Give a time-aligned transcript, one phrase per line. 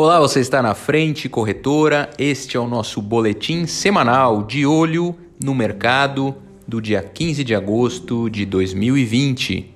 [0.00, 2.08] Olá, você está na frente, corretora.
[2.16, 5.12] Este é o nosso boletim semanal de olho
[5.42, 6.36] no mercado
[6.68, 9.74] do dia 15 de agosto de 2020.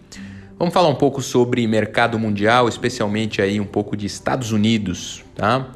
[0.57, 5.73] Vamos falar um pouco sobre mercado mundial, especialmente aí um pouco de Estados Unidos, tá?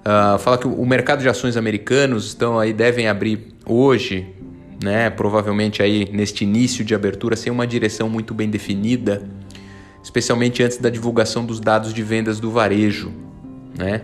[0.00, 4.34] Uh, fala que o mercado de ações americanos estão aí devem abrir hoje,
[4.82, 5.10] né?
[5.10, 9.22] Provavelmente aí neste início de abertura sem uma direção muito bem definida,
[10.02, 13.25] especialmente antes da divulgação dos dados de vendas do varejo
[13.78, 14.02] né?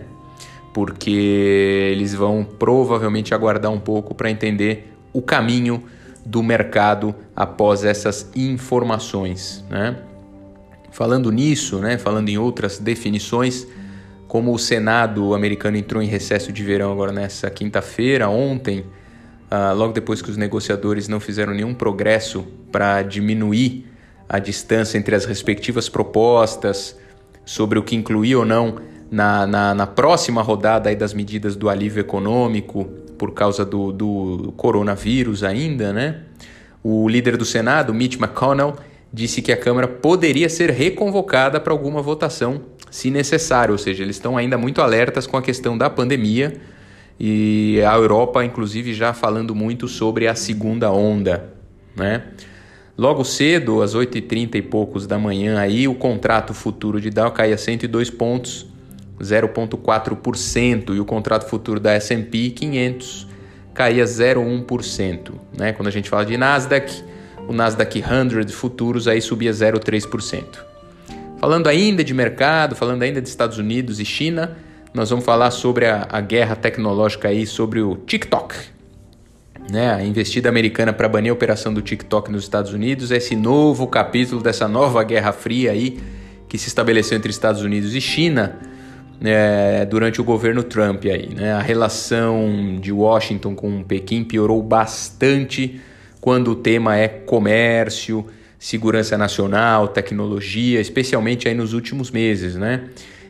[0.73, 5.83] Porque eles vão provavelmente aguardar um pouco para entender o caminho
[6.25, 9.97] do mercado após essas informações, né?
[10.91, 13.67] Falando nisso, né, falando em outras definições,
[14.27, 19.91] como o Senado americano entrou em recesso de verão agora nessa quinta-feira, ontem, uh, logo
[19.91, 23.87] depois que os negociadores não fizeram nenhum progresso para diminuir
[24.29, 26.97] a distância entre as respectivas propostas
[27.43, 28.77] sobre o que incluir ou não
[29.13, 34.51] na, na, na próxima rodada aí das medidas do alívio econômico por causa do, do
[34.57, 36.21] coronavírus ainda, né?
[36.83, 38.73] O líder do Senado, Mitch McConnell,
[39.13, 44.15] disse que a Câmara poderia ser reconvocada para alguma votação, se necessário, ou seja, eles
[44.15, 46.59] estão ainda muito alertas com a questão da pandemia
[47.19, 51.53] e a Europa, inclusive, já falando muito sobre a segunda onda,
[51.95, 52.23] né?
[52.97, 57.53] Logo cedo, às 8h30 e poucos da manhã, aí o contrato futuro de Dow cai
[57.53, 58.72] a 102 pontos
[59.19, 63.27] 0,4% e o contrato futuro da S&P 500
[63.73, 65.33] caía 0,1%.
[65.57, 65.73] Né?
[65.73, 67.03] Quando a gente fala de Nasdaq,
[67.47, 70.43] o Nasdaq 100 futuros aí subia 0,3%.
[71.39, 74.57] Falando ainda de mercado, falando ainda de Estados Unidos e China,
[74.93, 78.55] nós vamos falar sobre a, a guerra tecnológica aí, sobre o TikTok.
[79.71, 79.93] Né?
[79.93, 84.41] A investida americana para banir a operação do TikTok nos Estados Unidos, esse novo capítulo
[84.41, 85.99] dessa nova guerra fria aí
[86.47, 88.59] que se estabeleceu entre Estados Unidos e China
[89.23, 91.53] é, durante o governo Trump aí, né?
[91.53, 95.79] A relação de Washington com Pequim piorou bastante
[96.19, 98.25] quando o tema é comércio,
[98.59, 102.89] segurança nacional, tecnologia, especialmente aí nos últimos meses, né?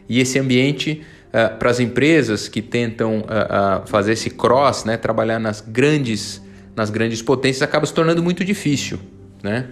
[0.09, 4.97] E esse ambiente uh, para as empresas que tentam uh, uh, fazer esse cross, né,
[4.97, 6.41] trabalhar nas grandes,
[6.75, 8.99] nas grandes potências, acaba se tornando muito difícil,
[9.43, 9.67] né?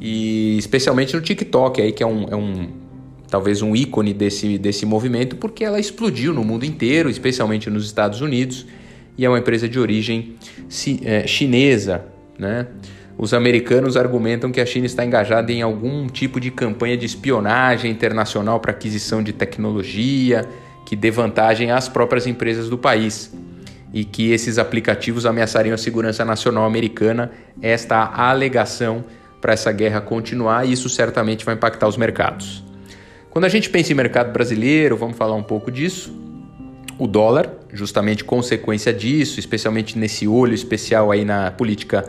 [0.00, 2.81] E especialmente no TikTok aí que é um, é um
[3.32, 8.20] talvez um ícone desse, desse movimento, porque ela explodiu no mundo inteiro, especialmente nos Estados
[8.20, 8.66] Unidos,
[9.16, 10.36] e é uma empresa de origem
[11.02, 12.04] é, chinesa.
[12.38, 12.66] Né?
[13.16, 17.90] Os americanos argumentam que a China está engajada em algum tipo de campanha de espionagem
[17.90, 20.46] internacional para aquisição de tecnologia
[20.84, 23.32] que dê vantagem às próprias empresas do país
[23.94, 27.32] e que esses aplicativos ameaçariam a segurança nacional americana.
[27.62, 29.02] Esta a alegação
[29.40, 32.62] para essa guerra continuar e isso certamente vai impactar os mercados.
[33.32, 36.14] Quando a gente pensa em mercado brasileiro, vamos falar um pouco disso.
[36.98, 42.04] O dólar, justamente consequência disso, especialmente nesse olho especial aí na política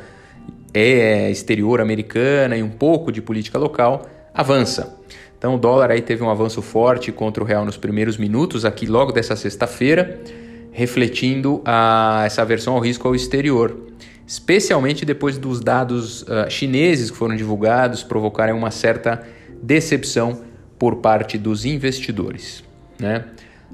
[0.74, 5.00] é, exterior americana e um pouco de política local, avança.
[5.38, 8.86] Então o dólar aí teve um avanço forte contra o real nos primeiros minutos, aqui
[8.86, 10.20] logo dessa sexta-feira,
[10.74, 13.78] refletindo a, essa aversão ao risco ao exterior.
[14.28, 19.26] Especialmente depois dos dados uh, chineses que foram divulgados provocarem uma certa
[19.62, 20.52] decepção
[20.84, 22.62] por parte dos investidores.
[23.00, 23.24] Né?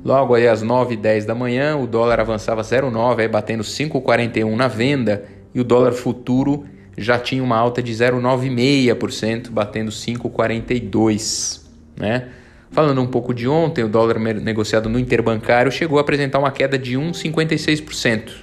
[0.06, 4.56] Logo aí às 9 e 10 da manhã, o dólar avançava 0,9, aí batendo 5,41
[4.56, 11.62] na venda, e o dólar futuro já tinha uma alta de 0,96%, batendo 5,42.
[11.98, 12.28] Né?
[12.69, 16.78] Falando um pouco de ontem, o dólar negociado no interbancário chegou a apresentar uma queda
[16.78, 18.34] de 1,56%,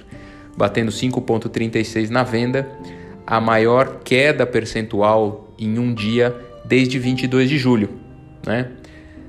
[0.57, 2.67] batendo 5,36 na venda,
[3.25, 6.35] a maior queda percentual em um dia
[6.65, 8.06] desde 22 de julho.
[8.45, 8.69] Né?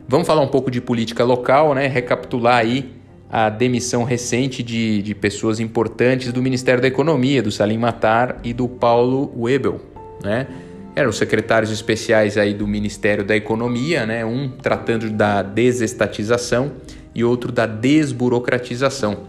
[0.06, 1.86] Vamos falar um pouco de política local, né?
[1.86, 2.98] recapitular aí
[3.30, 8.54] a demissão recente de, de pessoas importantes do Ministério da Economia, do Salim Matar e
[8.54, 9.80] do Paulo Webel.
[10.24, 10.46] Né?
[10.96, 14.24] Eram secretários especiais aí do Ministério da Economia, né?
[14.24, 16.72] um tratando da desestatização
[17.14, 19.24] e outro da desburocratização.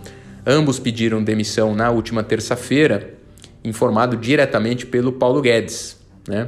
[0.47, 3.13] Ambos pediram demissão na última terça-feira,
[3.63, 5.97] informado diretamente pelo Paulo Guedes.
[6.27, 6.47] Né?